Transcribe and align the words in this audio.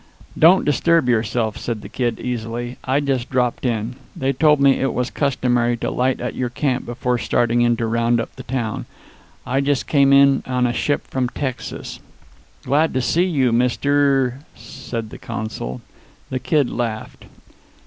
"Don't 0.35 0.65
disturb 0.65 1.07
yourself," 1.07 1.59
said 1.59 1.83
the 1.83 1.87
Kid, 1.87 2.19
easily. 2.19 2.79
"I 2.83 3.01
just 3.01 3.29
dropped 3.29 3.67
in. 3.67 3.97
They 4.15 4.33
told 4.33 4.59
me 4.59 4.79
it 4.79 4.95
was 4.95 5.11
customary 5.11 5.77
to 5.77 5.91
light 5.91 6.19
at 6.19 6.33
your 6.33 6.49
camp 6.49 6.87
before 6.87 7.19
starting 7.19 7.61
in 7.61 7.77
to 7.77 7.85
round 7.85 8.19
up 8.19 8.35
the 8.35 8.41
town. 8.41 8.87
I 9.45 9.61
just 9.61 9.85
came 9.85 10.11
in 10.11 10.41
on 10.47 10.65
a 10.65 10.73
ship 10.73 11.05
from 11.05 11.29
Texas." 11.29 11.99
"Glad 12.63 12.95
to 12.95 12.99
see 13.03 13.25
you, 13.25 13.51
Mr." 13.51 14.39
said 14.55 15.11
the 15.11 15.19
consul. 15.19 15.81
The 16.31 16.39
Kid 16.39 16.71
laughed. 16.71 17.25